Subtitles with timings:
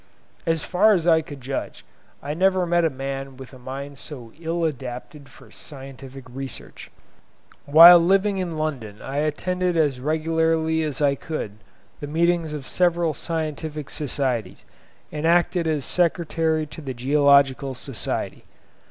[0.47, 1.85] As far as I could judge,
[2.23, 6.89] I never met a man with a mind so ill adapted for scientific research.
[7.67, 11.59] Whilst living in London, I attended as regularly as I could
[11.99, 14.65] the meetings of several scientific societies,
[15.11, 18.43] and acted as secretary to the Geological Society.